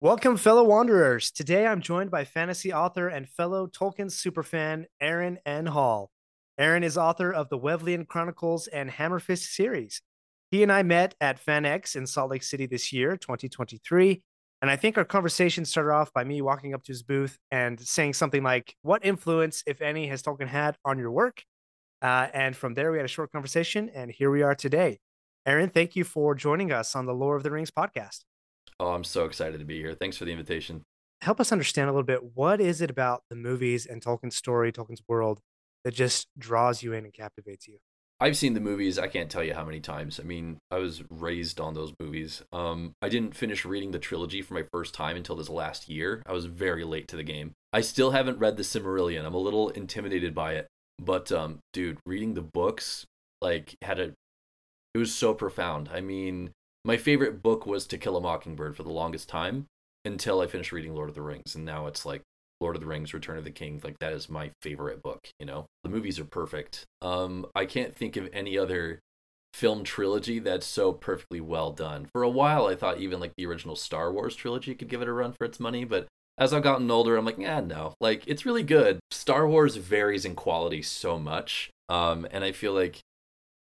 [0.00, 1.32] Welcome, fellow wanderers.
[1.32, 5.66] Today I'm joined by fantasy author and fellow Tolkien superfan Aaron N.
[5.66, 6.12] Hall.
[6.56, 10.00] Aaron is author of the Wevleyan Chronicles and Hammerfist series.
[10.52, 14.22] He and I met at FanX in Salt Lake City this year, 2023.
[14.62, 17.80] And I think our conversation started off by me walking up to his booth and
[17.80, 21.42] saying something like, What influence, if any, has Tolkien had on your work?
[22.00, 25.00] Uh, and from there, we had a short conversation, and here we are today.
[25.44, 28.20] Aaron, thank you for joining us on the Lore of the Rings podcast.
[28.80, 29.94] Oh, I'm so excited to be here.
[29.94, 30.82] Thanks for the invitation.
[31.20, 34.70] Help us understand a little bit what is it about the movies and Tolkien's story,
[34.70, 35.40] Tolkien's world
[35.84, 37.78] that just draws you in and captivates you?
[38.20, 38.98] I've seen the movies.
[38.98, 40.18] I can't tell you how many times.
[40.18, 42.42] I mean, I was raised on those movies.
[42.52, 46.22] Um, I didn't finish reading the trilogy for my first time until this last year.
[46.26, 47.52] I was very late to the game.
[47.72, 49.24] I still haven't read the Silmarillion.
[49.24, 50.66] I'm a little intimidated by it,
[50.98, 53.04] but um, dude, reading the books
[53.40, 54.14] like had a,
[54.94, 55.88] it was so profound.
[55.92, 56.50] I mean,
[56.88, 59.66] my favorite book was To Kill a Mockingbird for the longest time
[60.06, 62.22] until I finished reading Lord of the Rings, and now it's like
[62.62, 63.78] Lord of the Rings, Return of the King.
[63.84, 65.28] Like that is my favorite book.
[65.38, 66.86] You know, the movies are perfect.
[67.02, 69.00] Um, I can't think of any other
[69.52, 72.08] film trilogy that's so perfectly well done.
[72.10, 75.08] For a while, I thought even like the original Star Wars trilogy could give it
[75.08, 76.06] a run for its money, but
[76.38, 78.98] as I've gotten older, I'm like, yeah, no, like it's really good.
[79.10, 83.00] Star Wars varies in quality so much, um, and I feel like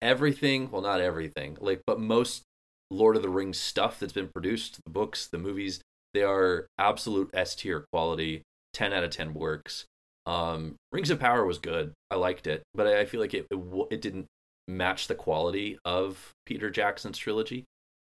[0.00, 2.44] everything, well, not everything, like, but most
[2.90, 5.80] Lord of the Rings stuff that's been produced, the books, the movies,
[6.14, 8.42] they are absolute S tier quality.
[8.72, 9.84] 10 out of 10 works.
[10.26, 11.92] Um, Rings of Power was good.
[12.10, 14.26] I liked it, but I feel like it, it, it didn't
[14.68, 17.64] match the quality of Peter Jackson's trilogy.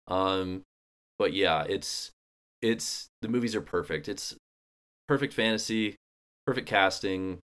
[0.08, 0.62] Um,
[1.20, 2.12] but yeah, it's
[2.62, 4.08] it's the movies are perfect.
[4.08, 4.36] It's
[5.08, 5.96] perfect fantasy,
[6.48, 7.40] perfect casting.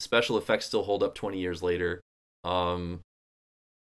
[0.00, 2.00] Special effects still hold up 20 years later.
[2.44, 3.00] Um,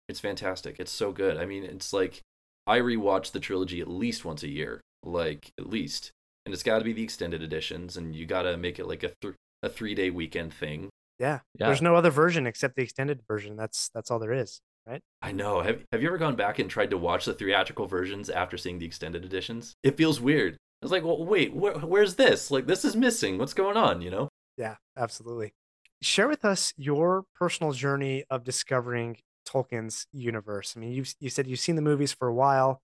[0.08, 0.80] it's fantastic.
[0.80, 1.38] It's so good.
[1.38, 2.22] I mean, it's like
[2.68, 6.12] I rewatch the trilogy at least once a year, like at least,
[6.46, 9.04] and it's got to be the extended editions, and you got to make it like
[9.04, 10.90] a th- a three day weekend thing.
[11.20, 11.40] Yeah.
[11.60, 11.68] Yeah.
[11.68, 13.56] There's no other version except the extended version.
[13.56, 15.02] That's that's all there is, right?
[15.22, 15.62] I know.
[15.62, 18.80] Have Have you ever gone back and tried to watch the theatrical versions after seeing
[18.80, 19.74] the extended editions?
[19.84, 20.54] It feels weird.
[20.54, 22.50] I was like, well, wait, wh- where's this?
[22.50, 23.38] Like, this is missing.
[23.38, 24.02] What's going on?
[24.02, 24.30] You know?
[24.58, 25.54] Yeah, absolutely.
[26.02, 29.18] Share with us your personal journey of discovering
[29.52, 30.74] Tolkien's universe.
[30.76, 32.82] I mean, you you said you've seen the movies for a while.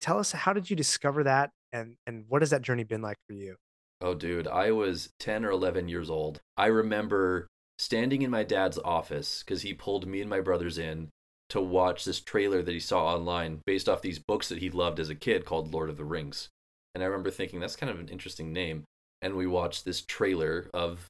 [0.00, 3.18] Tell us how did you discover that and and what has that journey been like
[3.26, 3.56] for you?
[4.00, 6.40] Oh, dude, I was 10 or 11 years old.
[6.56, 7.46] I remember
[7.78, 11.08] standing in my dad's office because he pulled me and my brothers in
[11.50, 14.98] to watch this trailer that he saw online based off these books that he loved
[14.98, 16.48] as a kid called Lord of the Rings.
[16.94, 18.84] And I remember thinking, that's kind of an interesting name.
[19.20, 21.06] And we watched this trailer of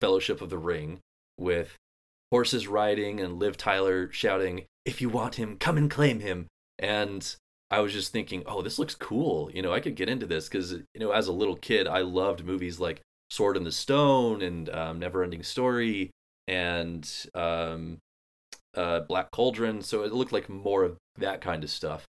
[0.00, 0.98] Fellowship of the Ring
[1.38, 1.76] with
[2.30, 6.46] horses riding and Liv Tyler shouting, If you want him, come and claim him.
[6.78, 7.36] And
[7.70, 9.50] I was just thinking, oh, this looks cool.
[9.52, 12.00] You know, I could get into this because, you know, as a little kid, I
[12.00, 13.00] loved movies like
[13.30, 16.10] Sword in the Stone and um, Neverending Story
[16.46, 17.98] and um,
[18.76, 19.82] uh, Black Cauldron.
[19.82, 22.04] So it looked like more of that kind of stuff.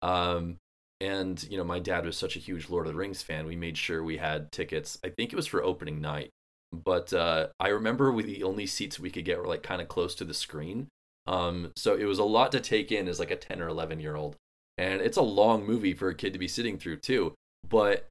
[0.00, 0.56] Um,
[1.00, 3.46] and, you know, my dad was such a huge Lord of the Rings fan.
[3.46, 4.98] We made sure we had tickets.
[5.04, 6.30] I think it was for opening night.
[6.72, 9.88] But uh, I remember we, the only seats we could get were like kind of
[9.88, 10.88] close to the screen.
[11.26, 14.00] Um, so it was a lot to take in as like a 10 or 11
[14.00, 14.36] year old
[14.78, 17.34] and it's a long movie for a kid to be sitting through too
[17.68, 18.08] but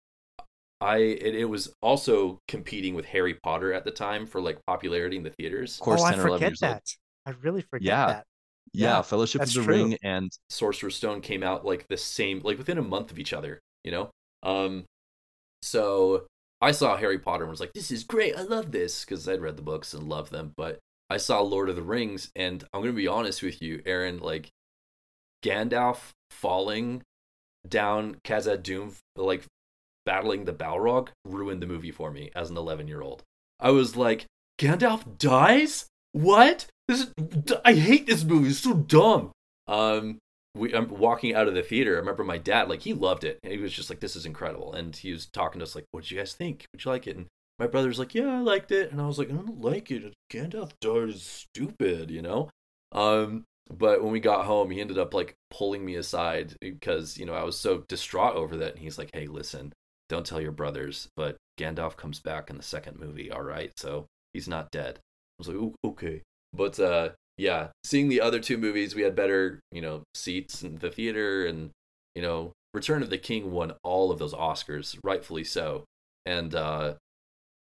[0.79, 5.17] i it, it was also competing with harry potter at the time for like popularity
[5.17, 6.71] in the theaters Of course, oh, I or 11 forget years old.
[6.73, 6.83] that.
[7.25, 8.05] I really forget Yeah.
[8.07, 8.25] that.
[8.73, 9.75] Yeah, Yeah, Fellowship of the true.
[9.75, 13.33] Ring and sorcerer's stone came out like the same like within a month of each
[13.33, 14.09] other you know
[14.43, 14.85] um
[15.61, 16.25] so
[16.61, 19.41] i saw harry potter and was like this is great i love this because i'd
[19.41, 20.79] read the books and loved them but
[21.09, 24.49] i saw lord of the rings and i'm gonna be honest with you aaron like
[25.43, 27.01] gandalf falling
[27.67, 29.45] down Khazad-dûm, like
[30.05, 33.23] battling the Balrog, ruined the movie for me as an 11 year old.
[33.59, 34.25] I was like,
[34.59, 35.87] Gandalf dies?
[36.11, 36.67] What?
[36.87, 37.13] This is,
[37.63, 38.49] I hate this movie.
[38.49, 39.31] It's so dumb.
[39.67, 40.17] Um,
[40.55, 41.95] we, I'm walking out of the theater.
[41.95, 43.39] I remember my dad, like, he loved it.
[43.43, 44.73] He was just like, this is incredible.
[44.73, 46.65] And he was talking to us, like, what did you guys think?
[46.73, 47.17] Would you like it?
[47.17, 47.27] And
[47.59, 48.91] my brother's like, yeah, I liked it.
[48.91, 50.13] And I was like, I don't like it.
[50.31, 52.49] Gandalf dies stupid, you know?
[52.91, 57.25] Um, but when we got home, he ended up like pulling me aside because, you
[57.25, 58.73] know, I was so distraught over that.
[58.73, 59.71] And he's like, hey, listen,
[60.09, 63.31] don't tell your brothers, but Gandalf comes back in the second movie.
[63.31, 64.97] All right, so he's not dead.
[64.97, 65.01] I
[65.37, 66.21] was like, okay,
[66.51, 70.77] but uh, yeah, seeing the other two movies, we had better, you know, seats in
[70.77, 71.71] the theater, and
[72.15, 75.83] you know, Return of the King won all of those Oscars, rightfully so,
[76.25, 76.95] and uh,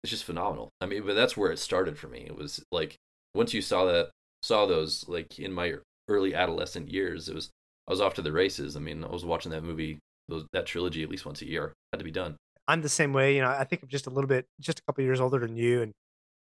[0.03, 0.69] it's just phenomenal.
[0.81, 2.19] I mean, but that's where it started for me.
[2.25, 2.95] It was like
[3.33, 4.09] once you saw that,
[4.41, 5.75] saw those, like in my
[6.09, 7.49] early adolescent years, it was
[7.87, 8.75] I was off to the races.
[8.75, 9.99] I mean, I was watching that movie,
[10.29, 11.73] those, that trilogy at least once a year.
[11.91, 12.35] Had to be done.
[12.67, 13.35] I'm the same way.
[13.35, 15.55] You know, I think I'm just a little bit, just a couple years older than
[15.57, 15.81] you.
[15.81, 15.91] And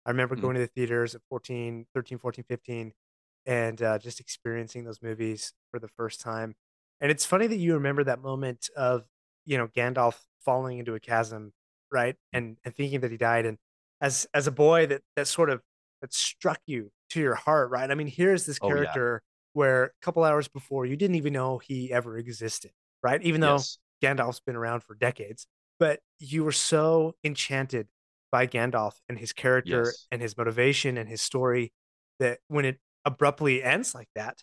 [0.07, 0.41] I remember Mhm.
[0.43, 2.93] going to the theaters at 14, 13, 14, 15,
[3.47, 6.55] and uh, just experiencing those movies for the first time.
[7.01, 9.05] And it's funny that you remember that moment of,
[9.45, 11.53] you know, Gandalf falling into a chasm,
[11.91, 12.17] right?
[12.33, 13.47] And and thinking that he died.
[13.47, 13.59] And
[14.01, 15.63] as as a boy, that that sort of
[16.01, 17.91] that struck you to your heart, right?
[17.91, 18.99] I mean, here's this Oh, yeah.
[18.99, 19.23] character
[19.53, 22.71] where a couple hours before you didn't even know he ever existed,
[23.03, 23.23] right?
[23.23, 23.79] Even though Yes.
[24.03, 25.47] Gandalf's been around for decades,
[25.79, 27.89] but you were so enchanted
[28.31, 30.07] by Gandalf and his character Yes.
[30.11, 31.73] and his motivation and his story
[32.19, 34.39] that when it abruptly ends like that,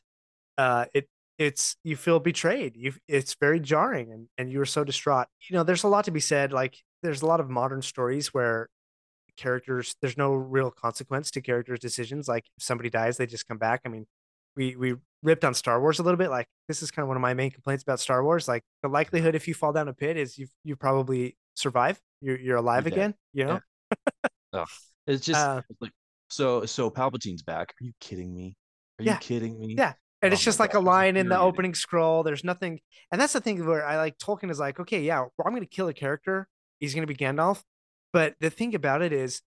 [0.58, 1.08] uh, it
[1.40, 2.76] it's you feel betrayed.
[2.78, 5.28] You it's very jarring and and you are so distraught.
[5.50, 6.54] You know, there's a lot to be said.
[6.54, 8.70] Like there's a lot of modern stories where
[9.38, 12.28] characters there's no real consequence to characters' decisions.
[12.28, 13.82] Like if somebody dies, they just come back.
[13.86, 14.06] I mean,
[14.56, 16.30] we we ripped on Star Wars a little bit.
[16.30, 18.48] Like this is kind of one of my main complaints about Star Wars.
[18.48, 22.00] Like the likelihood if you fall down a pit is you you probably survive.
[22.22, 23.16] You're you're alive You're again.
[23.34, 23.62] You know.
[25.08, 25.92] It's just Uh, like
[26.30, 27.74] so so Palpatine's back.
[27.82, 28.56] Are you kidding me?
[29.00, 29.14] Are Yeah.
[29.14, 29.76] you kidding me?
[29.78, 29.94] Yeah.
[30.22, 32.24] And Oh it's just like a line in the opening scroll.
[32.24, 32.80] There's nothing,
[33.12, 35.62] and that's the thing where I like Tolkien is like, okay, yeah, well, I'm going
[35.64, 36.48] to kill a character.
[36.80, 37.64] He's going to be Gandalf,
[38.14, 39.42] but the thing about it is,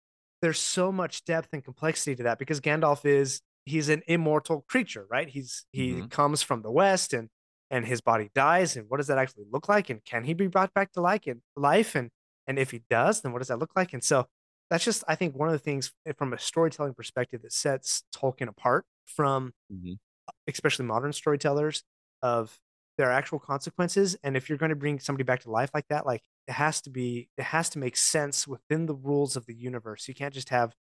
[0.43, 5.07] there's so much depth and complexity to that because Gandalf is he's an immortal creature,
[5.11, 5.29] right?
[5.29, 6.11] He's he Mhm.
[6.11, 7.29] comes from the west and
[7.71, 9.91] and his body dies, and what does that actually look like?
[9.91, 11.95] And can he be brought back to like and life?
[11.95, 12.11] And
[12.47, 13.93] and if he does, then what does that look like?
[13.95, 14.27] And so
[14.71, 18.05] that's just I think one of the things eh, from a storytelling perspective that sets
[18.15, 19.99] Tolkien apart from Mhm.
[20.47, 21.85] especially modern storytellers
[22.23, 22.59] of
[22.97, 26.05] their actual consequences and if you're going to bring somebody back to life like that
[26.05, 29.55] like it has to be it has to make sense within the rules of the
[29.55, 30.75] universe you can't just have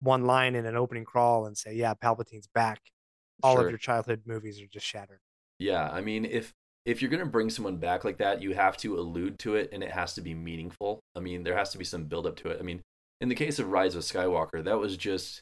[0.00, 2.80] one line in an opening crawl and say yeah palpatine's back
[3.42, 3.62] all Sure.
[3.62, 5.20] of your childhood movies are just shattered
[5.58, 6.54] Yeah, I mean, if
[6.84, 9.82] if you're gonna bring someone back like that, you have to allude to it, and
[9.82, 11.00] it has to be meaningful.
[11.14, 12.60] I mean, there has to be some build up to it.
[12.60, 12.82] I mean,
[13.20, 15.40] in the case of Rise of Skywalker, that was just.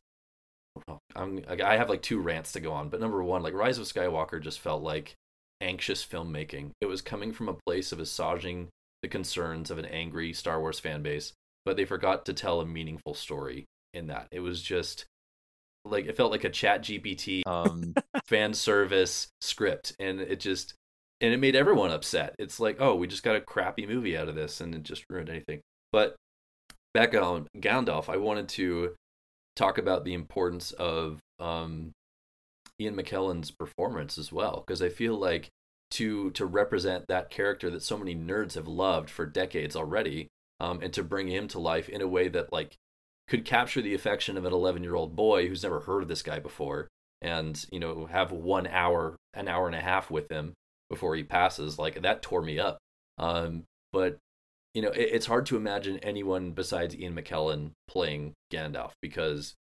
[0.87, 3.79] well, I'm I have like two rants to go on, but number one, like Rise
[3.79, 5.15] of Skywalker just felt like
[5.61, 6.71] anxious filmmaking.
[6.81, 8.69] It was coming from a place of assuaging
[9.03, 11.33] the concerns of an angry Star Wars fan base,
[11.65, 13.65] but they forgot to tell a meaningful story
[13.95, 14.29] in that.
[14.31, 15.07] It was just
[15.85, 17.95] like it felt like a Chat GPT Um,
[18.27, 20.75] fan service script and it just
[21.21, 24.29] and it made everyone upset it's like oh we just got a crappy movie out
[24.29, 25.61] of this and it just ruined anything
[25.93, 26.17] but
[26.97, 28.95] back on gandalf i wanted to
[29.55, 31.93] talk about the importance of um
[32.81, 35.49] ian mckellen's performance as well because i feel like
[35.91, 40.29] to to represent that character that so many nerds have loved for decades already
[40.61, 42.77] um and to bring him to life in a way that like
[43.29, 46.23] could capture the affection of an 11 year old boy who's never heard of this
[46.23, 46.89] guy before
[47.23, 50.53] and you know have one hour an hour and a half with him
[50.89, 52.79] before he passes like that tore me up.
[53.19, 54.19] Um but
[54.77, 59.55] you know it, it's hard to imagine anyone besides ian mckellen playing gandalf because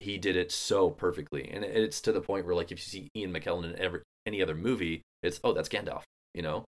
[0.00, 1.48] he did it so perfectly.
[1.48, 4.00] And it- it's to the point where like if you see ian mckellen in every
[4.26, 6.02] any other movie it's oh that's gandalf
[6.34, 6.64] you know?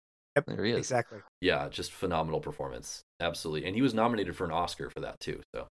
[0.46, 0.78] There he is.
[0.78, 1.20] exactly.
[1.40, 3.00] Yeah just phenomenal performance.
[3.20, 3.66] Absolutely.
[3.66, 5.68] And he was nominated for an oscar for that too so.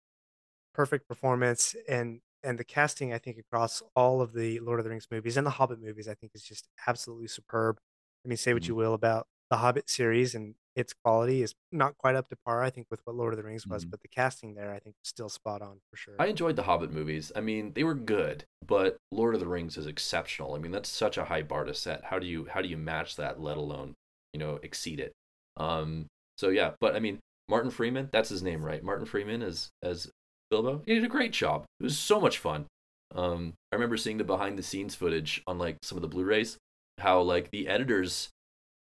[0.73, 1.75] Perfect performance.
[1.87, 5.37] And and the casting i think across all of the lord of the rings movies
[5.37, 7.77] and the hobbit movies i think is just absolutely superb.
[8.25, 8.67] I mean say what Mhm.
[8.69, 12.63] you will about the hobbit series and its quality is not quite up to par
[12.63, 13.91] i think with what lord of the rings was Mhm.
[13.91, 16.63] but the casting there i think was still spot on for sure I enjoyed the
[16.63, 17.31] Hobbit movies.
[17.35, 20.53] I mean, they were good, but Lord of the Rings is exceptional.
[20.53, 22.05] I mean, that's such a high bar to set.
[22.05, 23.93] How do you how do you match that, let alone,
[24.33, 25.11] you know, exceed it?
[25.57, 28.83] Um so yeah, but I mean, Martin Freeman, that's his name, right?
[28.83, 30.09] Martin Freeman as as
[30.49, 30.83] Bilbo.
[30.85, 31.65] He did a great job.
[31.79, 32.67] It was so much fun.
[33.15, 36.57] Um I remember seeing the behind the scenes footage on like some of the Blu-rays,
[36.99, 38.29] how like the editors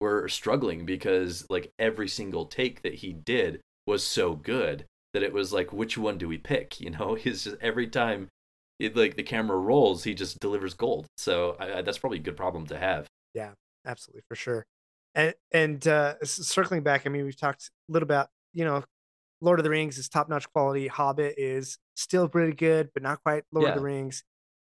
[0.00, 5.32] were struggling because like every single take that he did was so good that it
[5.32, 6.80] was like which one do we pick?
[6.80, 7.14] You know?
[7.20, 8.28] He's just every time
[8.78, 11.06] it, like the camera rolls he just delivers gold.
[11.16, 13.06] So I, I, that's probably a good problem to have.
[13.34, 13.50] Yeah
[13.86, 14.66] absolutely for sure.
[15.14, 18.84] And and uh circling back i mean we've talked a little about you know
[19.40, 23.42] lord of the rings is top-notch quality hobbit is still pretty good but not quite
[23.52, 24.22] lord of the rings.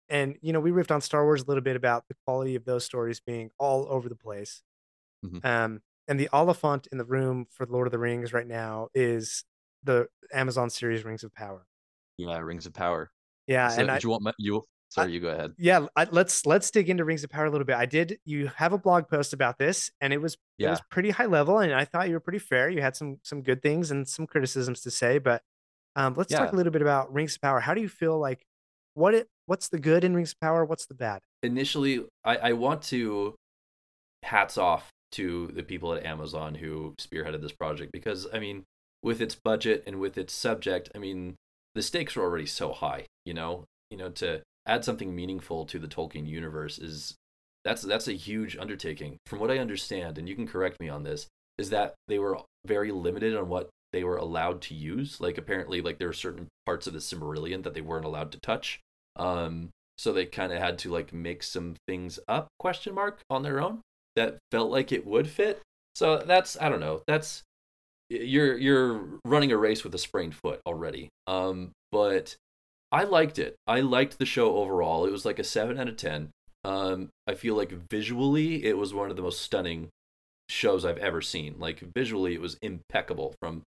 [0.09, 2.65] And you know we riffed on star wars a little bit about the quality of
[2.67, 4.63] those stories being all over the place
[5.27, 5.45] Mhm.
[5.45, 9.45] um and the Oliphant in the room for Lord of the Rings right now is
[9.83, 11.67] the Amazon series Rings of Power.
[12.17, 13.11] Yeah, Rings of Power.
[13.47, 14.65] Yeah, So, and I, you want my, you?
[14.89, 15.53] Sorry, you go ahead.
[15.59, 17.77] yeah, I, let's let's dig into Rings of Power a little bit.
[17.77, 18.19] I did.
[18.25, 20.71] You have a blog post about this, and it was it Yeah.
[20.71, 22.69] was pretty high level, and I thought you were pretty fair.
[22.71, 25.43] You had some some good things and some criticisms to say, but
[25.97, 27.59] um, let's talk a little bit about Rings of Power.
[27.61, 28.47] How do you feel like
[28.95, 30.65] what it what's the good in Rings of Power?
[30.65, 31.23] What's the bad?
[31.43, 33.35] initially I, I want to
[34.23, 38.65] hats off to the people at Amazon who spearheaded this project because I mean
[39.03, 41.37] with its budget and with its subject I mean
[41.75, 43.65] the stakes are already so high you know?
[43.91, 47.15] You know to add something meaningful to the Tolkien universe is
[47.65, 49.17] that's that's a huge undertaking.
[49.27, 51.27] From what I understand and you can correct me on this
[51.59, 55.21] is that they were very limited on what they were allowed to use.
[55.21, 58.41] Like apparently like there are certain parts of the Silmarillion that they weren't allowed to
[58.41, 58.81] touch
[59.17, 63.43] um so they kind of had to like make some things up question mark on
[63.43, 63.81] their own
[64.17, 65.61] that felt like it would fit.
[65.95, 67.43] So that's i don't know that's
[68.09, 71.09] you're you're running a race with a sprained foot already.
[71.27, 72.37] Um but
[72.93, 73.57] i liked it.
[73.67, 75.07] I liked the show overall.
[75.07, 76.31] It was like a 7 out of 10
[76.65, 79.89] um i feel like visually it was one of the most stunning
[80.49, 81.55] shows i've ever seen.
[81.59, 83.63] Like visually it was impeccable from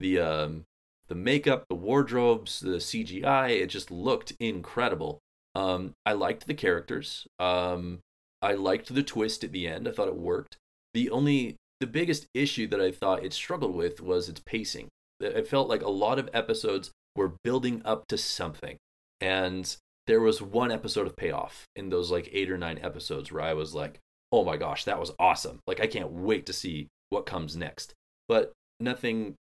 [0.00, 0.64] the um
[1.08, 5.18] the makeup the wardrobes the cgi it just looked incredible.
[5.54, 7.26] Um, I liked the characters.
[7.38, 8.00] Um,
[8.44, 9.88] I liked the twist at the end.
[9.88, 10.58] I thought it worked.
[10.92, 14.88] The only, the biggest issue that I thought it struggled with was its pacing.
[15.18, 18.76] It felt like a lot of episodes were building up to something,
[19.18, 19.74] and
[20.06, 23.54] there was one episode of payoff in those like eight or nine episodes where I
[23.54, 23.98] was like,
[24.30, 25.60] "Oh my gosh, that was awesome!
[25.66, 27.94] Like I can't wait to see what comes next."
[28.28, 29.36] But nothing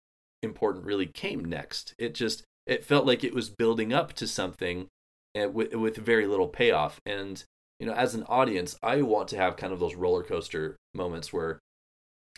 [0.44, 1.96] important really came next.
[1.98, 4.88] It just it felt like it was building up to something
[5.34, 7.00] and with with very little payoff.
[7.06, 7.44] And
[7.82, 11.34] you know, as an audience, I want to have kind of those roller coaster moments
[11.34, 11.58] where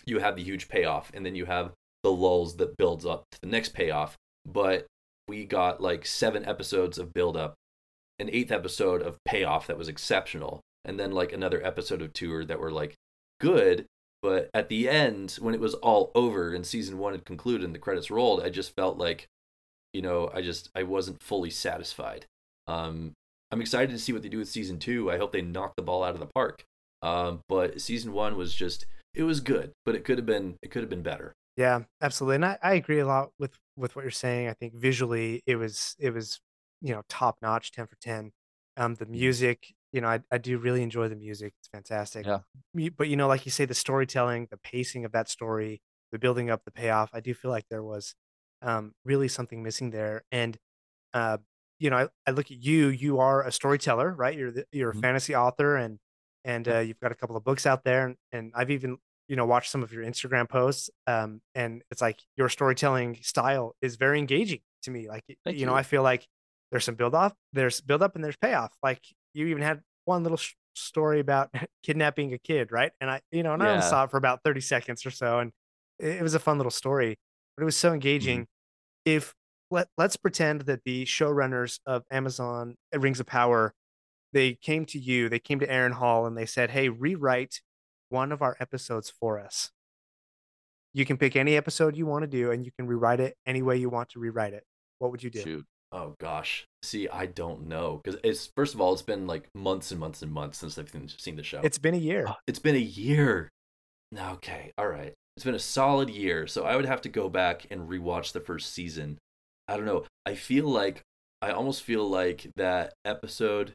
[0.05, 3.41] you have the huge payoff, and then you have the lulls that builds up to
[3.41, 4.15] the next payoff.
[4.45, 4.87] But
[5.27, 7.55] we got like seven episodes of build up,
[8.19, 12.45] an eighth episode of payoff that was exceptional, and then like another episode of two
[12.45, 12.95] that were like
[13.41, 13.85] good.
[14.21, 17.75] But at the end, when it was all over and season one had concluded and
[17.75, 19.27] the credits rolled, I just felt like,
[19.91, 22.27] you know, I just I wasn't fully satisfied.
[22.65, 23.11] Um,
[23.53, 25.11] I'm excited to see what they do with season two.
[25.11, 26.65] I hope they knock the ball out of the park.
[27.03, 30.71] Um, but season one was just it was good, but it could have been it
[30.71, 31.33] could have been better.
[31.55, 32.37] Yeah, absolutely.
[32.37, 34.49] And I, I agree a lot with with what you're saying.
[34.49, 36.39] I think visually it was it was,
[36.81, 38.31] you know, top notch, 10 for 10.
[38.75, 41.53] Um the music, you know, I, I do really enjoy the music.
[41.59, 42.25] It's fantastic.
[42.25, 42.39] Yeah.
[42.97, 45.79] But you know, like you say, the storytelling, the pacing of that story,
[46.11, 48.15] the building up, the payoff, I do feel like there was
[48.63, 50.23] um really something missing there.
[50.31, 50.57] And
[51.13, 51.37] uh,
[51.79, 54.37] you know, I, I look at you, you are a storyteller, right?
[54.37, 55.01] You're the, you're a Mhm.
[55.01, 55.99] fantasy author and
[56.45, 58.97] and uh, you've got a couple of books out there and, and I've even
[59.29, 63.75] you know watched some of your Instagram posts um and it's like your storytelling style
[63.81, 65.73] is very engaging to me like y- Thank you know.
[65.75, 66.27] I feel like
[66.71, 69.01] there's some build off there's build up and there's payoff like
[69.33, 71.49] you even had one little sh- story about
[71.83, 74.41] kidnapping a kid right and I you know and I only saw it for about
[74.43, 75.51] 30 seconds or so and
[75.99, 77.17] it, it was a fun little story
[77.55, 78.47] but it was so engaging
[79.05, 79.33] if
[79.73, 83.73] let, let's pretend that the showrunners of Amazon uh, Rings of Power
[84.31, 87.61] they came to you, they came to Aaron Hall and they said, "Hey, rewrite
[88.09, 89.71] one of our episodes for us.
[90.93, 93.61] You can pick any episode you want to do and you can rewrite it any
[93.61, 94.63] way you want to rewrite it.
[94.99, 95.65] What would you do?" Shoot.
[95.91, 99.91] Oh gosh, see, I don't know because it's first of all, it's been like months
[99.91, 101.61] and months and months since I've seen- seen the show.
[101.63, 102.25] It's been a year.
[102.27, 103.51] Oh, it's been a year.
[104.17, 105.13] Okay, all right.
[105.35, 108.39] It's been a solid year, so I would have to go back and rewatch the
[108.39, 109.17] first season.
[109.67, 110.05] I don't know.
[110.25, 111.01] I feel like
[111.41, 113.73] I almost feel like that episode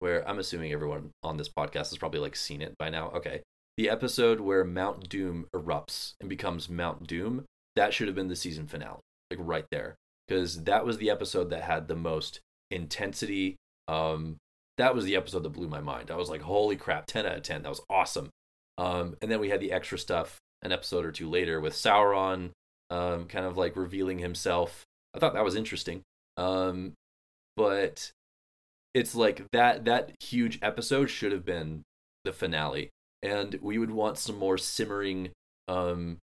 [0.00, 3.10] where I'm assuming everyone on this podcast has probably like seen it by now.
[3.10, 3.42] Okay.
[3.76, 8.36] The episode where Mount Doom erupts and becomes Mount Doom, that should have been the
[8.36, 9.00] season finale.
[9.30, 9.96] Like right there.
[10.28, 13.56] Because that was the episode that had the most intensity.
[13.88, 14.36] Um
[14.76, 16.10] that was the episode that blew my mind.
[16.10, 17.62] I was like, holy crap, 10 out of 10.
[17.62, 18.30] That was awesome.
[18.76, 22.50] Um, and then we had the extra stuff an episode or two later with Sauron,
[22.90, 24.84] um, kind of like revealing himself.
[25.14, 26.02] I thought that was interesting.
[26.36, 26.94] Um,
[27.56, 28.10] but
[28.94, 31.82] it's like that that huge episode should have been
[32.24, 32.90] the finale,
[33.22, 35.30] and we would want some more simmering,
[35.68, 36.18] um,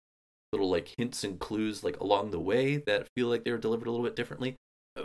[0.52, 3.88] little like hints and clues like along the way that feel like they were delivered
[3.88, 4.56] a little bit differently.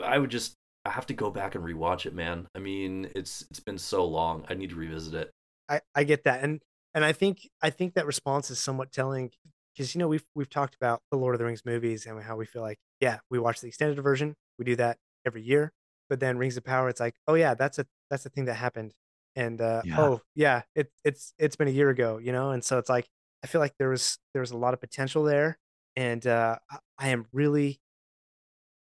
[0.04, 2.48] I would just I have to go back and rewatch it, man.
[2.56, 4.46] I mean, it's it's been so long.
[4.50, 5.32] I need to revisit it.
[5.70, 6.44] I, I get that.
[6.44, 6.62] And
[6.94, 9.32] and I think I think that response is somewhat telling
[9.74, 12.36] because you know we've we've talked about the Lord of the Rings movies and how
[12.36, 14.36] we feel like, yeah, we watch the extended version.
[14.58, 15.74] We do that every year.
[16.10, 18.56] But then Rings of Power, it's like, oh yeah, that's a that's a thing that
[18.56, 18.94] happened.
[19.36, 19.96] And uh Yeah.
[19.98, 22.52] oh yeah, it it's it's been a year ago, you know?
[22.52, 23.10] And so it's like
[23.44, 25.58] I feel like there was there was a lot of potential there,
[25.96, 26.58] and uh,
[27.00, 27.82] I- am really,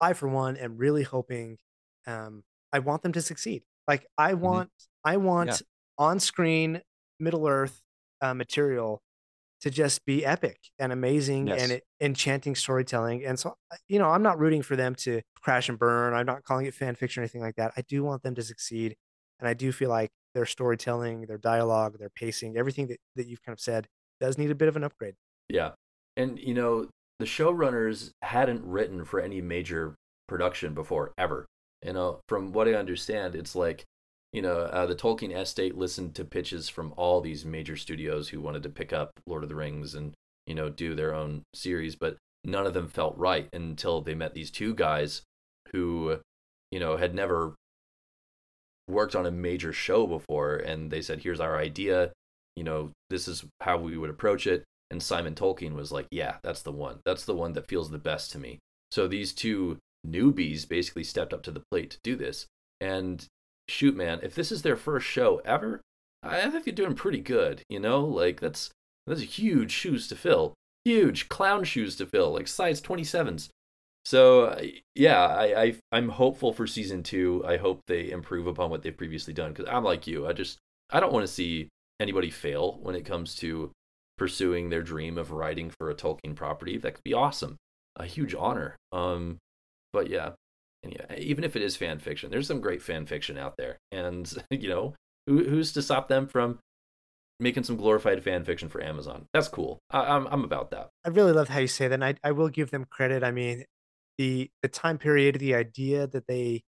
[0.01, 1.58] I for one am really hoping,
[2.08, 3.63] um, I want them to succeed.
[3.88, 4.72] Like I want,
[5.03, 5.62] I want
[5.98, 6.81] on screen
[7.19, 7.81] Middle Earth
[8.22, 9.01] uh, material
[9.62, 11.70] to just be epic and amazing and Yes.
[11.70, 13.25] it, enchanting storytelling.
[13.25, 13.56] And so,
[13.88, 16.13] you know, I'm not rooting for them to crash and burn.
[16.13, 17.74] I'm not calling it fan fiction or anything like that.
[17.75, 18.96] I do want them to succeed.
[19.39, 23.42] And I do feel like their storytelling, their dialogue, their pacing, everything that, that you've
[23.42, 23.88] kind of said
[24.20, 25.16] does need a bit of an upgrade.
[25.50, 25.72] Yeah.
[26.16, 26.88] And, you know,
[27.20, 29.96] the showrunners hadn't written for any major
[30.28, 31.46] production before, ever.
[31.86, 33.84] You know, from what I understand, it's like,
[34.31, 38.41] you know, uh, the Tolkien estate listened to pitches from all these major studios who
[38.41, 40.13] wanted to pick up Lord of the Rings and,
[40.45, 44.33] you know, do their own series, but none of them felt right until they met
[44.33, 45.24] these two guys
[45.74, 46.19] who,
[46.71, 47.55] you know, had never
[48.88, 50.55] worked on a major show before.
[50.57, 52.12] And they said, here's our idea.
[52.55, 54.63] You know, this is how we would approach it.
[54.91, 57.00] And Simon Tolkien was like, yeah, that's the one.
[57.05, 58.59] That's the one that feels the best to me.
[58.91, 62.48] So these two newbies basically stepped up to the plate to do this.
[62.81, 63.25] And
[63.69, 65.81] shoot, man, if this is their first show ever,
[66.23, 67.63] I think you're doing pretty good.
[67.69, 68.71] You know, like that's
[69.07, 70.53] that's huge shoes to fill,
[70.85, 73.49] huge clown shoes to fill, like size 27s.
[74.05, 74.59] So
[74.95, 77.43] yeah, I, I I'm hopeful for season two.
[77.45, 80.27] I hope they improve upon what they've previously done because I'm like you.
[80.27, 80.57] I just
[80.89, 83.71] I don't want to see anybody fail when it comes to
[84.17, 86.77] pursuing their dream of writing for a Tolkien property.
[86.77, 87.57] That could be awesome,
[87.95, 88.75] a huge honor.
[88.91, 89.38] Um,
[89.93, 90.31] but yeah,
[90.83, 93.77] and yeah, even if it is fan fiction, there's some great fan fiction out there,
[93.91, 94.95] and you know,
[95.27, 96.59] who, who's to stop them from
[97.39, 99.25] making some glorified fan fiction for Amazon?
[99.33, 99.79] That's cool.
[99.91, 100.89] I, I'm I'm about that.
[101.05, 101.93] I really love how you say that.
[101.93, 103.24] And I, I will give them credit.
[103.24, 103.65] I mean,
[104.17, 106.63] the the time period, the idea that they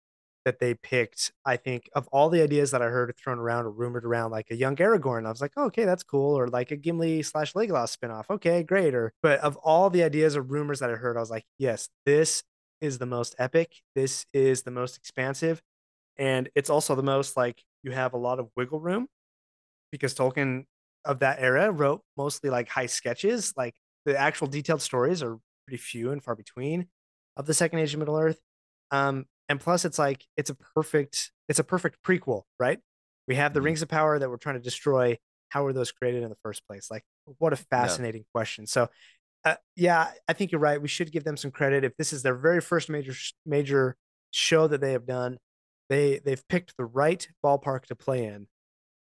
[0.46, 3.72] that they picked, I think of all the ideas that I heard thrown around or
[3.72, 6.40] rumored around, like a young Aragorn, I was like, oh, okay, that's cool.
[6.40, 8.26] Or like a Gimli slash Legolas spinoff.
[8.30, 8.96] Okay, great.
[8.96, 11.90] Or but of all the ideas or rumors that I heard, I was like, yes,
[12.06, 12.44] this
[12.82, 13.82] is the most epic.
[13.96, 15.62] This is the most expansive.
[16.18, 19.08] And it's also the most like you have a lot of wiggle room
[19.92, 20.66] because Tolkien
[21.06, 23.54] of that era wrote mostly like high sketches.
[23.56, 23.76] Like
[24.06, 26.88] the actual detailed stories are pretty few and far between
[27.36, 28.40] of the Second Age of Middle Earth.
[28.92, 32.80] Um, and plus, it's like it's a perfect it's a perfect prequel, right?
[33.28, 33.66] We have the Mhm.
[33.66, 35.18] Rings of Power that we're trying to destroy.
[35.50, 36.92] How were those created in the first place?
[36.92, 37.06] Like,
[37.38, 38.68] what a fascinating question.
[38.68, 38.90] So,
[39.48, 40.82] uh, yeah, I think you're right.
[40.82, 41.84] We should give them some credit.
[41.84, 43.14] If this is their very first major
[43.46, 43.96] major
[44.32, 45.38] show that they have done,
[45.90, 48.48] they they've picked the right ballpark to play in.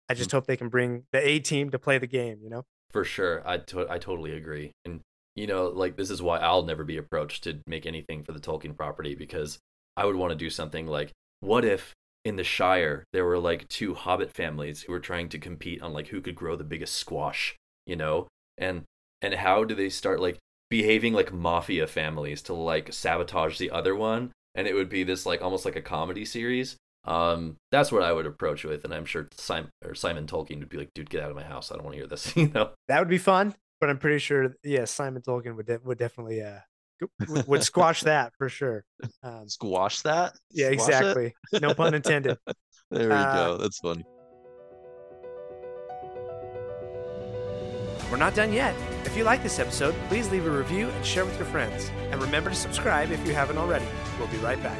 [0.08, 2.38] I just hope they can bring the A team to play the game.
[2.42, 2.64] You know.
[2.90, 5.00] For sure, I to- I totally agree, and
[5.34, 8.40] you know, like this is why I'll never be approached to make anything for the
[8.40, 9.58] Tolkien property because
[9.96, 13.68] I would want to do something like, what if in the Shire there were like
[13.68, 16.94] two Hobbit families who were trying to compete on like who could grow the biggest
[16.94, 18.28] squash, you know,
[18.58, 18.84] and
[19.22, 23.94] and how do they start like behaving like mafia families to like sabotage the other
[23.96, 26.76] one, and it would be this like almost like a comedy series.
[27.04, 30.68] Um, that's what I would approach with, and I'm sure Simon or Simon Tolkien would
[30.68, 31.70] be like, "Dude, get out of my house!
[31.72, 32.70] I don't want to hear this." You know?
[32.88, 36.42] That would be fun, but I'm pretty sure, yeah, Simon Tolkien would de- would definitely
[36.42, 36.58] uh
[37.28, 38.84] would, would squash that for sure.
[39.24, 40.36] Um, Squash that?
[40.52, 40.92] yeah, Squash it?
[40.94, 41.34] exactly.
[41.60, 42.38] No pun intended.
[42.92, 43.56] there we Uh, go.
[43.58, 44.04] That's funny.
[48.10, 48.76] We're not done yet.
[49.12, 51.90] If you like this episode, please leave a review and share with your friends.
[52.10, 53.84] And remember to subscribe if you haven't already.
[54.18, 54.78] We'll be right back.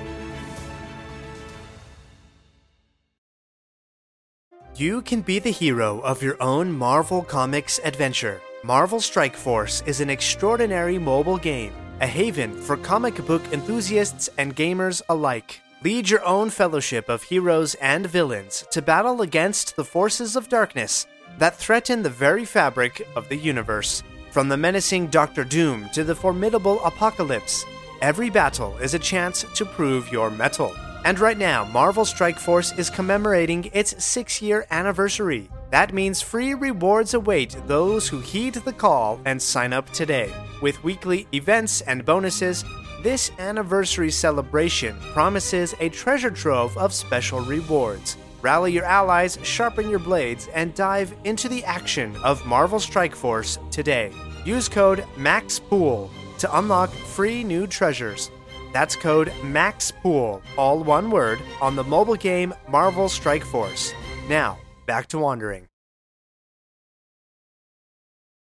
[4.75, 8.41] You can be the hero of your own Marvel Comics adventure.
[8.65, 14.57] Marvel Strike Force is an extraordinary mobile game, a haven for comic book enthusiasts and
[14.57, 15.61] gamers alike.
[15.85, 21.07] Lead your own fellowship of heroes and villains to battle against the forces of darkness
[21.37, 24.03] that threaten the very fabric of the universe.
[24.33, 27.67] From the menacing Doctor Doom to the formidable Apocalypse,
[28.01, 30.75] every battle is a chance to prove your mettle.
[31.05, 35.51] And right now, Marvel Strike Force is commemorating its six year anniversary.
[35.69, 40.33] That means free rewards await those who heed the call and sign up today.
[40.63, 42.65] With weekly events and bonuses,
[43.03, 48.17] this anniversary celebration promises a treasure trove of special rewards.
[48.43, 53.59] Rally your allies, sharpen your blades, and dive into the action of Marvel Strike Force
[53.71, 54.13] today.
[54.45, 58.33] Use code MAXPOOL to unlock free new treasures.
[58.73, 63.95] That's code MAXPOOL, all one word, on the mobile game Marvel Strike Force.
[64.29, 65.69] Now, back to wandering.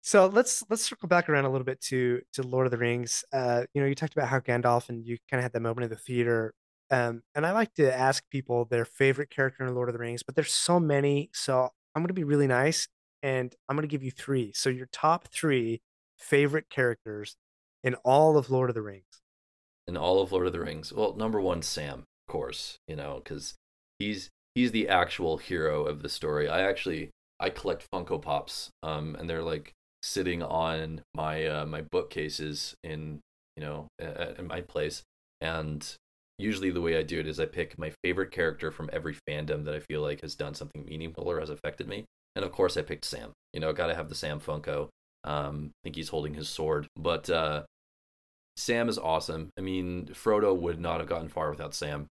[0.02, 3.24] So let's let's circle back around a little bit to to Lord of the Rings.
[3.32, 5.84] Uh, you know, you talked about how Gandalf and you kind of had that moment
[5.84, 6.54] in the theater.
[6.90, 10.22] Um, and I like to ask people their favorite character in Lord of the Rings,
[10.22, 11.30] but there's so many.
[11.32, 12.88] So I'm going to be really nice
[13.22, 14.52] and I'm going to give you three.
[14.54, 15.80] So your top three
[16.16, 17.36] favorite characters
[17.82, 19.04] in all of Lord of the Rings.
[19.86, 23.20] In all of Lord of the Rings, well, number one, Sam, of course, you know,
[23.22, 23.54] because
[23.98, 26.48] he's he's the actual hero of the story.
[26.48, 29.72] I actually I collect Funko Pops, um, and they're like
[30.02, 33.20] sitting on my uh, my bookcases in
[33.56, 35.02] you know at, at my place,
[35.40, 35.96] and
[36.38, 39.64] usually the way I do it is I pick my favorite character from every fandom
[39.64, 42.04] that I feel like has done something meaningful or has affected me.
[42.36, 43.32] And of course, I picked Sam.
[43.52, 44.88] You know, got to have the Sam Funko.
[45.24, 47.64] Um, I think he's holding his sword, but uh,
[48.56, 49.50] Sam is awesome.
[49.58, 52.06] I mean, Frodo would not have gotten far without Sam,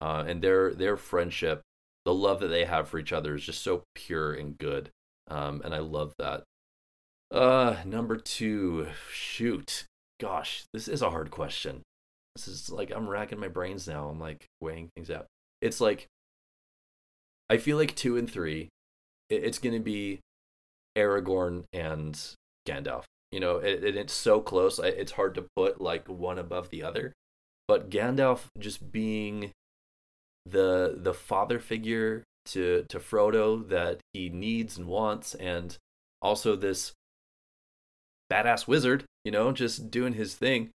[0.00, 1.62] uh, and their their friendship,
[2.04, 4.90] the love that they have for each other is just so pure and good.
[5.28, 6.44] Um, and I love that.
[7.30, 9.84] Uh, number two, shoot,
[10.20, 11.82] gosh, this is a hard question.
[12.36, 14.08] This is like I'm racking my brains now.
[14.08, 15.26] I'm like weighing things out.
[15.60, 16.06] It's like
[17.50, 18.68] I feel like two and three,
[19.28, 20.20] it's gonna be
[20.96, 22.18] Aragorn and
[22.66, 23.04] Gandalf.
[23.30, 24.78] You know, it, it, it's so close.
[24.78, 27.12] It's hard to put like one above the other.
[27.68, 29.52] But Gandalf just being
[30.44, 35.76] the the father figure to to Frodo that he needs and wants, and
[36.20, 36.92] also this
[38.30, 40.70] badass wizard, you know, just doing his thing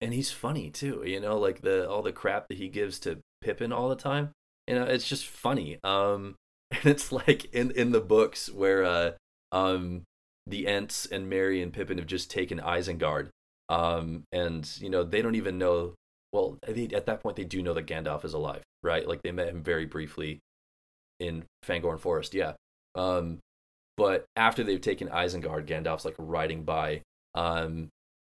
[0.00, 1.02] and he's funny too.
[1.04, 4.30] You know, like the all the crap that he gives to Pippin all the time.
[4.66, 5.78] You know, it's just funny.
[5.82, 6.36] Um,
[6.70, 9.12] and it's like in in the books where uh
[9.52, 10.02] um
[10.46, 13.28] the Ents and Merry and Pippin have just taken Isengard.
[13.68, 15.94] Um, and you know they don't even know.
[16.32, 19.06] Well, at that point they do know that Gandalf is alive, right?
[19.06, 20.40] Like they met him very briefly
[21.20, 22.52] in Fangorn Forest, yeah.
[22.94, 23.38] Um,
[23.96, 27.02] but after they've taken Isengard, Gandalf's like riding by,
[27.34, 27.88] um,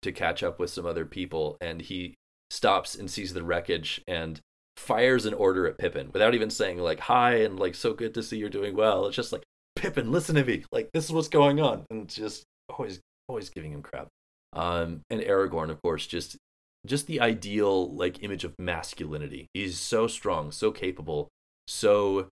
[0.01, 2.15] to catch up with some other people, and he
[2.49, 4.39] stops and sees the wreckage and
[4.77, 8.23] fires an order at Pippin without even saying like hi and like so good to
[8.23, 9.05] see you're doing well.
[9.05, 9.43] It's just like
[9.75, 10.63] Pippin, listen to me.
[10.71, 14.07] Like this is what's going on, and just always always giving him crap.
[14.53, 16.37] Um, and Aragorn, of course, just
[16.85, 19.47] just the ideal like image of masculinity.
[19.53, 21.27] He's so strong, so capable,
[21.67, 22.29] so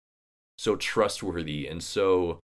[0.59, 2.41] so trustworthy, and so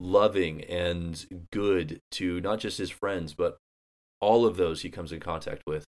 [0.00, 3.56] loving and good to not just his friends but
[4.24, 5.84] all of those he comes in contact with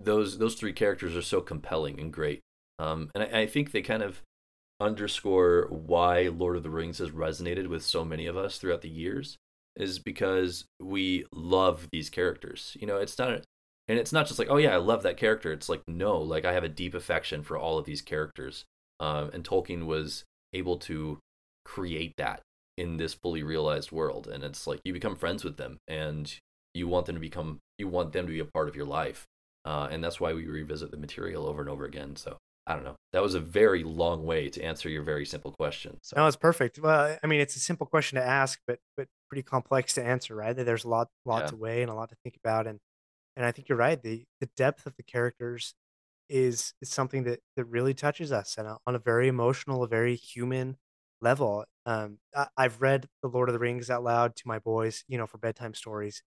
[0.00, 2.40] those those three characters are so compelling and great.
[2.78, 4.22] Um, and I, I, think they kind of
[4.78, 8.88] underscore why lord of the rings has resonated with so many of us throughout the
[8.88, 9.36] years
[9.74, 12.76] is because we love these characters.
[12.80, 13.42] You know it's not
[13.88, 15.52] and it's not just like oh yeah i love that character.
[15.52, 18.64] It's like no like i have a deep affection for all of these characters
[19.00, 21.18] um, and tolkien was able to
[21.64, 22.40] create that
[22.78, 24.28] in this fully realized world.
[24.28, 26.32] And it's like you become friends with them and
[26.74, 29.26] you want them to become you want them to be a part of your life.
[29.64, 32.16] Uh, and that's why we revisit the material over and over again.
[32.16, 32.96] So i don't know.
[33.12, 35.98] That was a very long way to answer your very simple question.
[36.02, 36.78] So no it's perfect.
[36.78, 40.34] Well i mean it's a simple question to ask but but pretty complex to answer
[40.34, 40.54] right?
[40.54, 41.46] There's a lot lot yeah.
[41.48, 42.66] to weigh and a lot to think about.
[42.66, 42.78] And
[43.36, 44.02] and i think you're right.
[44.02, 45.74] The the depth of the characters
[46.28, 50.14] is is something that that really touches us and on a very emotional a very
[50.14, 50.76] human
[51.20, 51.64] level.
[51.86, 55.18] Um I, i've read the lord of the rings out loud to my boys you
[55.18, 56.22] know for bedtime stories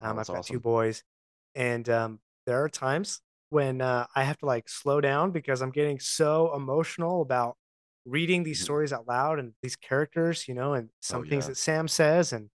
[0.00, 0.54] um, I've got awesome.
[0.54, 1.02] two boys,
[1.54, 5.70] and um, there are times when uh, I have to like slow down because I'm
[5.70, 7.56] getting so emotional about
[8.04, 8.62] reading these Mhm.
[8.62, 12.32] stories out loud and these characters, you know, and some Oh things that Sam says,
[12.32, 12.50] and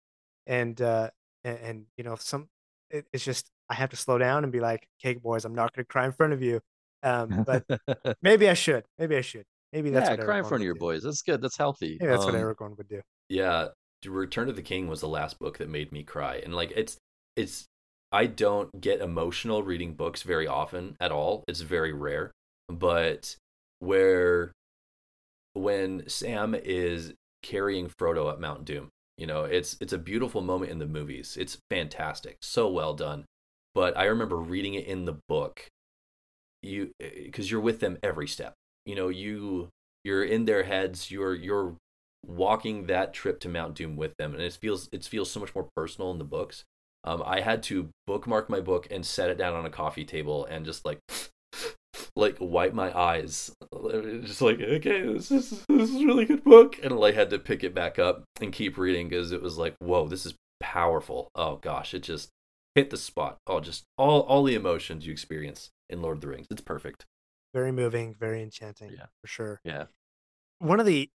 [0.47, 1.09] and uh,
[1.43, 2.49] and, and you know, some
[2.89, 5.73] it, it's just I have to slow down and be like, "Okay, boys, I'm not
[5.73, 6.61] going to cry in front of you."
[7.03, 7.65] Um, but
[8.21, 8.85] maybe I should.
[8.97, 9.45] Maybe I should.
[9.73, 10.79] Maybe that's yeah, what cry in front of your do.
[10.79, 11.03] boys.
[11.03, 11.41] That's good.
[11.41, 11.99] That's healthy.
[11.99, 13.01] Maybe that's what Um, Aragorn would do.
[13.29, 13.69] yeah
[14.05, 16.97] return of the king was the last book that made me cry and like it's
[17.35, 17.65] it's
[18.11, 21.43] i don't get emotional reading books very often at all.
[21.47, 22.31] It's very rare.
[22.69, 23.35] But
[23.79, 24.51] where
[25.53, 27.13] when sam is
[27.43, 31.37] carrying frodo up mount doom you know it's it's a beautiful moment in the movies.
[31.39, 32.37] It's fantastic.
[32.41, 33.25] So well done.
[33.75, 35.67] But i remember reading it in the book.
[36.63, 38.53] You eh, because you're with them every step.
[38.85, 39.69] You know you
[40.03, 41.11] you're in their heads.
[41.11, 41.75] You're you're
[42.25, 45.53] walking that trip to Mount Doom with them, and it feels it feels so much
[45.53, 46.63] more personal in the books.
[47.03, 50.45] Um, I had to bookmark my book and set it down on a coffee table
[50.45, 50.99] and just like
[52.15, 53.51] like wipe my eyes,
[54.23, 57.39] just like okay, this is this is a really good book, and like had to
[57.39, 61.29] pick it back up and keep reading because it was like whoa, this is powerful.
[61.35, 62.29] Oh gosh, it just
[62.75, 63.37] hit the spot.
[63.47, 66.47] Oh, just all all the emotions you experience in Lord of the Rings.
[66.51, 67.05] It's perfect.
[67.53, 69.07] Very moving, very enchanting, Yeah.
[69.21, 69.59] for sure.
[69.65, 69.85] Yeah.
[70.59, 71.09] one of the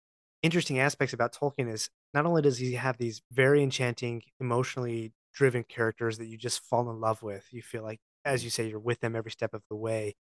[0.41, 5.63] interesting aspects about Tolkien is not only does he have these very enchanting, emotionally driven
[5.63, 8.79] characters that you just fall in love with, you feel like, as you say, you're
[8.79, 10.15] with them every step of the way.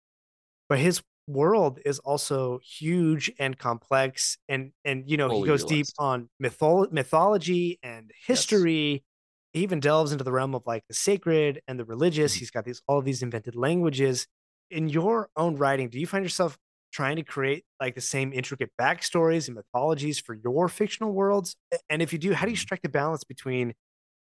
[0.69, 5.89] but his world is also huge and complex and and you know he goes deep
[5.99, 9.05] on mythol- mythology and history.
[9.53, 12.35] He even delves into the realm of like the sacred and the religious.
[12.35, 12.41] Mhm.
[12.41, 14.27] he's got these all of these invented languages.
[14.71, 16.59] In your own writing do you find yourself
[16.93, 21.55] trying to create like the same intricate backstories and mythologies for your fictional worlds?
[21.89, 22.67] And if you do how do you Mhm.
[22.67, 23.75] strike the balance between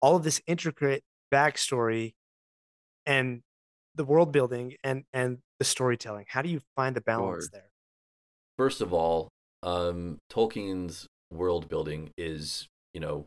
[0.04, 2.12] all of this intricate backstory
[3.06, 3.40] and
[3.94, 7.50] the world building and and the storytelling how do you find the balance Sure.
[7.52, 7.70] there
[8.56, 9.28] First of all,
[9.62, 13.26] um, Tolkien's world building is, you know,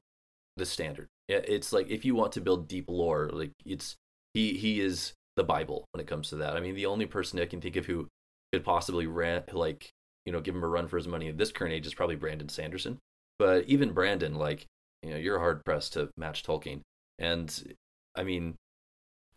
[0.55, 1.07] the standard.
[1.27, 3.95] It's like if you want to build deep lore, like it's
[4.33, 6.55] he he is the Bible when it comes to that.
[6.55, 8.07] I mean, the only person I can think of who
[8.53, 9.89] could possibly ran like
[10.25, 12.15] you know give him a run for his money in this current age is probably
[12.15, 12.97] Brandon Sanderson.
[13.37, 14.65] But even Brandon, like
[15.01, 16.81] you know, you're hard pressed to match Tolkien.
[17.19, 17.75] And
[18.15, 18.55] I mean,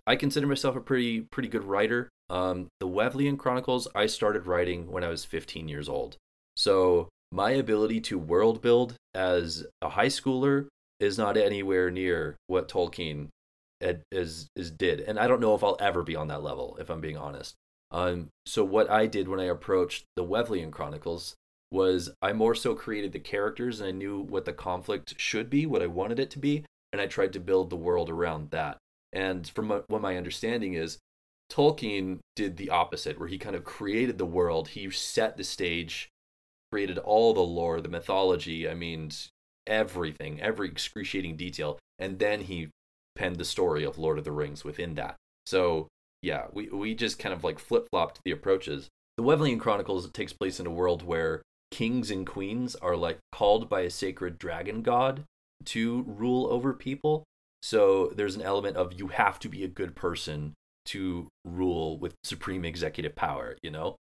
[0.06, 2.08] I consider myself a pretty pretty good writer.
[2.28, 6.16] Um, the Wevleyan Chronicles I started writing when I was 15 years old.
[6.56, 10.66] So my ability to world build as a high schooler
[10.98, 13.28] is not anywhere near what Tolkien
[13.80, 16.76] had, is is did, and I don't know if I'll ever be on that level
[16.80, 17.54] if I'm being honest.
[17.90, 21.34] Um, so what I did when I approached the Wevleyan Chronicles
[21.70, 25.66] was I more so created the characters and I knew what the conflict should be,
[25.66, 28.78] what I wanted it to be, and I tried to build the world around that.
[29.12, 30.98] And from what my understanding is,
[31.50, 36.09] Tolkien did the opposite, where he kind of created the world, he set the stage,
[36.70, 39.11] created all the lore, the mythology, I mean,
[39.66, 42.68] everything, every excruciating detail, and then he
[43.16, 45.16] penned the story of Lord of the Rings within that.
[45.46, 45.88] So,
[46.22, 48.88] yeah, we, we just kind of like flip flopped the approaches.
[49.16, 53.68] The Wevleyan Chronicles takes place in a world where kings and queens are like called
[53.68, 55.24] by a sacred dragon god
[55.64, 57.24] to rule over people.
[57.62, 60.54] So there's an element of you have to be a good person
[60.87, 63.96] to rule with supreme executive power, you know?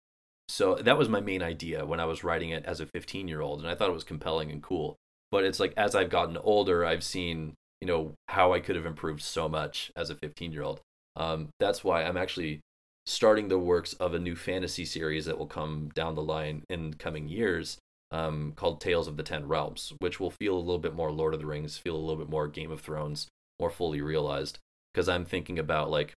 [0.50, 3.42] So that was my main idea when I was writing it as a 15 year
[3.42, 4.96] old, and I thought it was compelling and cool.
[5.32, 8.86] But it's like as I've gotten older, I've seen, you know, how I could have
[8.86, 10.80] improved so much as a 15 year old.
[11.18, 12.62] Um, that's why I'm actually
[13.08, 16.94] starting the works of a new fantasy series that will come down the line in
[16.94, 17.78] coming years
[18.12, 21.34] um, called Tales of the Ten Realms, which will feel a little bit more Lord
[21.34, 23.28] of the Rings, feel a little bit more Game of Thrones,
[23.62, 24.60] more fully realized.
[24.94, 26.14] Because I'm thinking about like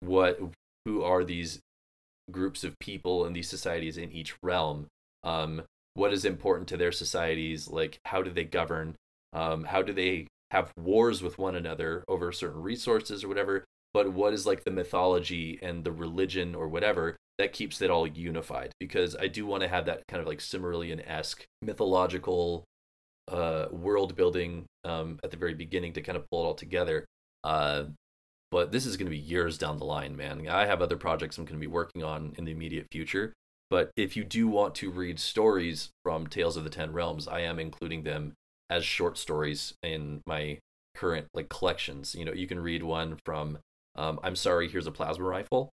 [0.00, 0.38] what,
[0.84, 1.60] who are these
[2.30, 4.86] groups of people and these societies in each realm?
[5.24, 5.62] Um,
[5.94, 7.68] what is important to their societies?
[7.68, 8.96] Like how do they govern?
[9.32, 13.64] Um, how do they have wars with one another over certain resources or whatever?
[13.94, 18.06] But what is like the mythology and the religion or whatever that keeps it all
[18.06, 18.72] unified?
[18.78, 22.64] Because I do want to have that kind of like Silmarillion esque mythological
[23.28, 27.06] uh, world building um, at the very beginning to kind of pull it all together.
[27.44, 27.84] Uh,
[28.50, 30.48] but this is going to be years down the line, man.
[30.48, 33.34] I have other projects I'm going to be working on in the immediate future.
[33.70, 37.40] But if you do want to read stories from Tales of the Ten Realms, I
[37.40, 38.32] am including them
[38.70, 40.58] as short stories in my
[40.94, 42.14] current like collections.
[42.14, 43.58] You know, you can read one from
[43.98, 45.70] um, I'm sorry, here's a plasma rifle.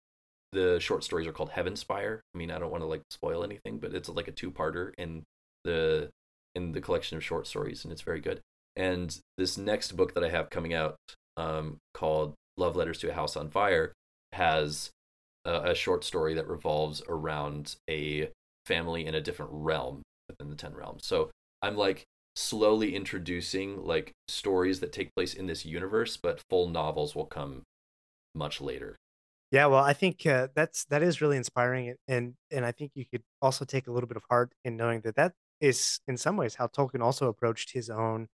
[0.52, 2.22] The short stories are called Heaven Spire.
[2.34, 5.24] I mean, I don't want to like spoil anything, but it's like a two-parter in
[5.64, 6.10] the
[6.54, 8.40] in the collection of short stories, and it's very good.
[8.76, 10.96] And this next book that I have coming out,
[11.36, 13.92] um, called Love Letters to a House on Fire,
[14.32, 14.90] has
[15.44, 18.28] a, a short story that revolves around a
[18.66, 21.06] family in a different realm within the Ten Realms.
[21.06, 21.30] So
[21.60, 22.04] I'm like
[22.36, 27.62] slowly introducing like stories that take place in this universe, but full novels will come
[28.34, 28.98] much later.
[29.50, 33.04] Yeah, well, I think uh, that's that is really inspiring, and and I think you
[33.06, 36.36] could also take a little bit of heart in knowing that that is in some
[36.38, 38.28] ways how Tolkien also approached his own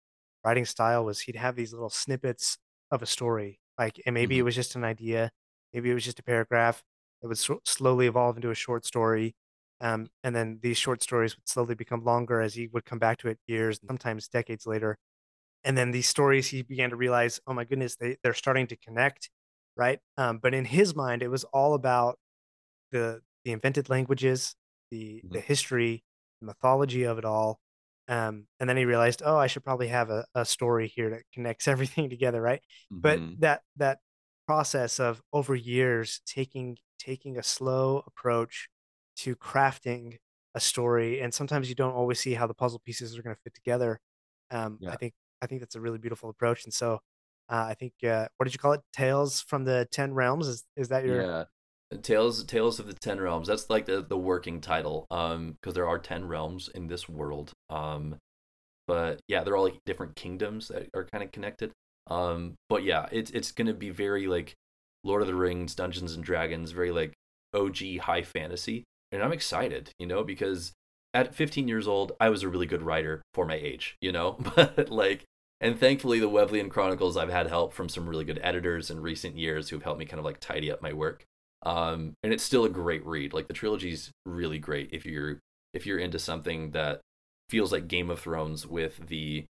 [0.45, 1.05] writing style.
[1.05, 2.59] Was he'd have these little snippets
[2.93, 4.45] of a story, like, and maybe it Mhm.
[4.45, 5.33] was just an idea,
[5.73, 6.85] maybe it was just a paragraph
[7.21, 9.35] that would so- slowly evolve into a short story,
[9.81, 13.19] um, and then these short stories would slowly become longer as he would come back
[13.19, 14.97] to it years, sometimes decades later,
[15.65, 18.77] and then these stories he began to realize, oh my goodness, they they're starting to
[18.77, 19.31] connect
[19.79, 20.01] right?
[20.19, 22.19] Um, but in his mind, it was all about
[22.93, 24.55] the the invented languages,
[24.91, 25.41] the the Mhm.
[25.41, 26.05] history,
[26.41, 27.61] the mythology of it all.
[28.09, 31.25] Um, and then he realized, oh, I should probably have a, a story here that
[31.33, 32.63] connects everything together, right?
[33.03, 33.39] But Mhm.
[33.39, 34.01] that that
[34.47, 38.69] process of over years taking taking a slow approach
[39.17, 40.19] to crafting
[40.55, 43.43] a story, and sometimes you don't always see how the puzzle pieces are going to
[43.43, 44.01] fit together.
[44.51, 47.01] Um, I think I think that's a really beautiful approach, and so
[47.49, 48.83] uh, I think uh, what did you call it?
[48.93, 50.49] Tales from the Ten Realms.
[50.49, 51.23] Is is that your?
[51.23, 51.45] Yeah.
[52.03, 53.49] Tales Tales of the Ten Realms.
[53.49, 55.07] That's like the, the working title.
[55.11, 57.53] Um, because there are ten realms in this world.
[57.71, 58.17] Um,
[58.87, 61.73] but yeah, they're all like different kingdoms that are kind of connected.
[62.09, 64.55] Um, but yeah, it's it's gonna be very like
[65.05, 67.15] Lord of the Rings, Dungeons and Dragons, very like
[67.55, 70.73] OG high fantasy, and I'm excited, you know, because
[71.15, 74.33] at 15 years old, I was a really good writer for my age, you know,
[74.57, 75.25] but like,
[75.61, 79.37] and thankfully, the Wevleyan Chronicles, I've had help from some really good editors in recent
[79.37, 81.25] years who've helped me kind of like tidy up my work.
[81.65, 83.33] Um, and it's still a great read.
[83.33, 85.41] Like the trilogy's really great if you're
[85.75, 87.01] if you're into something that
[87.51, 89.45] feels like Game of Thrones with the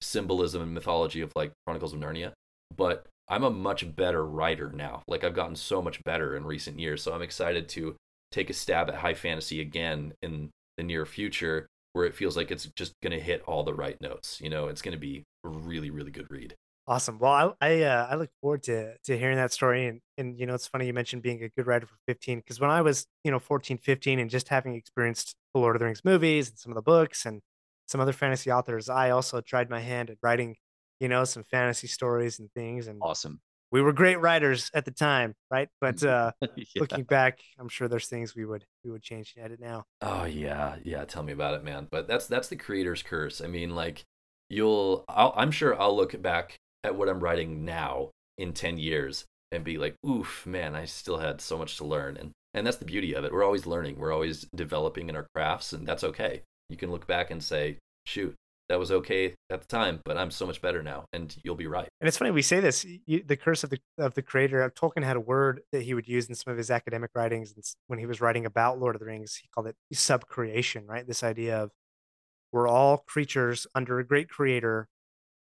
[0.00, 2.32] symbolism and mythology of like Chronicles of Narnia.
[2.74, 5.02] But I'm a much better writer now.
[5.08, 7.02] Like I've gotten so much better in recent years.
[7.02, 7.96] So I'm excited to
[8.30, 12.50] take a stab at high fantasy again in the near future where it feels like
[12.50, 14.40] it's just going to hit all the right notes.
[14.40, 16.54] You know, it's going to be a really, really good read.
[16.86, 17.18] Awesome.
[17.18, 19.86] Well, I I, uh, I look forward to to hearing that story.
[19.86, 22.60] And and you know, it's funny you mentioned being a good writer for 15 because
[22.60, 25.86] when I was you know 14, 15, and just having experienced the Lord of the
[25.86, 27.42] Rings movies and some of the books and
[27.88, 30.56] some other fantasy authors, I also tried my hand at writing
[31.00, 32.86] you know some fantasy stories and things.
[32.86, 33.40] And Awesome.
[33.70, 35.68] We were great writers at the time, right?
[35.80, 36.64] But uh, Yeah.
[36.80, 39.84] looking back, I'm sure there's things we would we would change and edit now.
[40.00, 41.04] Oh yeah, yeah.
[41.04, 41.88] Tell me about it, man.
[41.90, 43.40] But that's that's the creator's curse.
[43.40, 44.04] I mean, like
[44.50, 49.24] you'll, I'll, I'm sure I'll look back at what I'm writing now in ten years
[49.52, 52.16] and be like, oof, man, I still had so much to learn.
[52.16, 53.32] And and that's the beauty of it.
[53.32, 53.98] We're always learning.
[53.98, 56.42] We're always developing in our crafts, and that's okay.
[56.70, 58.34] You can look back and say, shoot,
[58.68, 61.66] that was okay at the time, but I'm so much better now, and you'll be
[61.66, 61.88] right.
[62.00, 62.84] And it's funny we say this.
[63.06, 64.62] You, the curse of the of the creator.
[64.62, 67.52] uh, Tolkien had a word that he would use in some of his academic writings,
[67.54, 70.86] and when he was writing about Lord of the Rings, he called it subcreation.
[70.86, 71.70] Right, this idea of
[72.52, 74.88] we're all creatures under a great creator,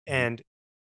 [0.07, 0.43] and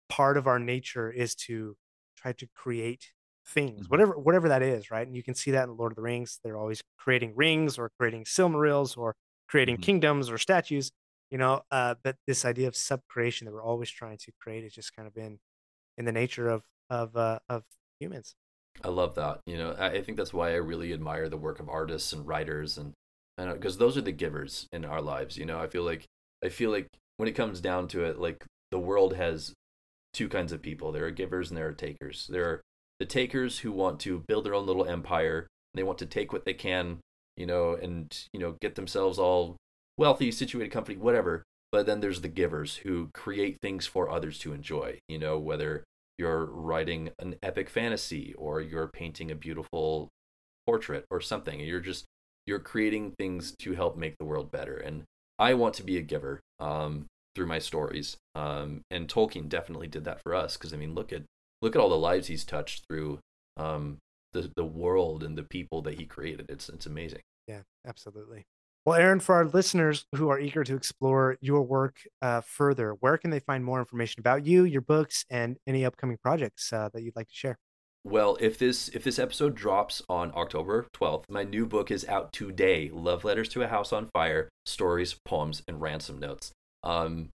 [0.09, 1.77] part of our nature is to
[2.17, 3.13] try to create
[3.47, 3.91] things, Mhm.
[3.91, 4.91] whatever whatever that is.
[4.91, 6.41] Right, and you can see that in Lord of the Rings.
[6.45, 9.15] They're always creating rings or creating silmarils or
[9.49, 9.83] creating Mhm.
[9.83, 10.91] kingdoms or statues
[11.31, 14.73] you know uh but this idea of subcreation that we're always trying to create has
[14.73, 15.39] just kind of been
[15.97, 17.65] in the nature of of uh of
[18.01, 18.35] humans
[18.85, 19.41] I love that.
[19.47, 22.79] You know, I, think that's why I really admire the work of artists and writers,
[22.79, 22.93] and
[23.37, 25.37] because those are the givers in our lives.
[25.37, 26.05] You know, I feel like
[26.45, 29.53] I feel like when it comes down to it, like the world has
[30.13, 30.93] two kinds of people.
[30.93, 32.29] There are givers and there are takers.
[32.31, 32.61] There are
[32.99, 35.49] the takers who want to build their own little empire.
[35.75, 36.99] They want to take what they can,
[37.37, 39.57] you know, and you know get themselves all
[39.99, 41.43] wealthy, situated company, whatever.
[41.71, 45.01] But then there's the givers who create things for others to enjoy.
[45.09, 45.85] You know, whether
[46.19, 50.09] you're writing an epic fantasy or you're painting a beautiful
[50.67, 52.05] portrait or something you're just
[52.45, 55.05] you're creating things to help make the world better and
[55.39, 60.05] i want to be a giver um, through my stories um, and tolkien definitely did
[60.05, 61.23] that for us because i mean look at
[61.63, 63.19] look at all the lives he's touched through
[63.57, 63.97] um,
[64.35, 68.45] the, the world and the people that he created it's it's amazing yeah absolutely
[68.89, 73.19] well aaron for our listeners who are eager to explore your work uh, further where
[73.19, 77.03] can they find more information about you your books and any upcoming projects uh, that
[77.03, 77.59] you'd like to share
[78.05, 82.33] Well, if this if this episode drops on October 12th, my new book is out
[82.33, 82.91] today.
[82.93, 86.53] Love Letters to a House on Fire: Stories, Poems, and Ransom Notes.
[86.85, 87.29] Um,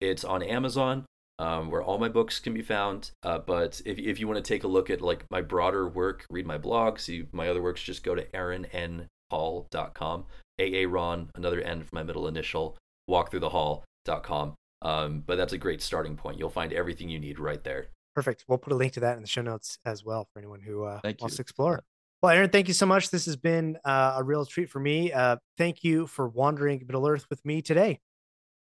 [0.00, 1.06] it's on Amazon,
[1.38, 3.12] um, where all my books can be found.
[3.22, 6.26] Uh, but if if you want to take a look at like my broader work,
[6.30, 10.24] read my blog, see my other works, just go to aaronnhall.com.
[10.58, 10.88] A A
[11.34, 12.76] another N for my middle initial.
[13.10, 14.54] Walkthroughthehall.com.
[14.82, 16.38] Um, but that's a great starting point.
[16.38, 17.88] You'll find everything you need right there.
[18.14, 20.60] perfect we'll put a link to that in the show notes as well for anyone
[20.60, 21.28] who uh, wants you.
[21.28, 21.84] to explore
[22.22, 25.12] well aaron thank you so much this has been uh, a real treat for me
[25.12, 27.98] uh, thank you for wandering middle earth with me today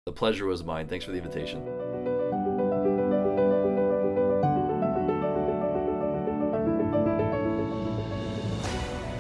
[0.06, 0.86] The pleasure was mine.
[0.88, 1.64] Thanks for the invitation.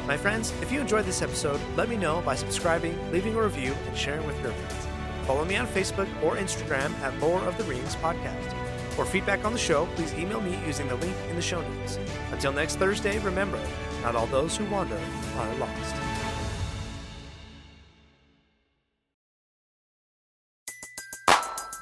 [0.06, 3.74] My friends, if you enjoyed this episode, let me know by subscribing, leaving a review,
[3.88, 4.86] and sharing with your friends.
[5.26, 8.54] Follow me on Facebook or Instagram at Lord of the Rings Podcast.
[8.90, 11.98] For feedback on the show, please email me using the link in the show notes.
[12.30, 13.58] Until next Thursday, remember,
[14.02, 14.96] not all those who wander
[15.38, 15.96] are lost.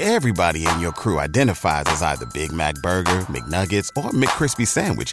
[0.01, 5.13] Everybody in your crew identifies as either Big Mac Burger, McNuggets, or McCrispy Sandwich.